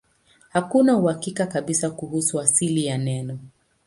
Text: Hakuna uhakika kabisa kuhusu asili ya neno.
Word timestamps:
Hakuna 0.49 0.97
uhakika 0.97 1.45
kabisa 1.45 1.89
kuhusu 1.89 2.39
asili 2.39 2.85
ya 2.85 2.97
neno. 2.97 3.39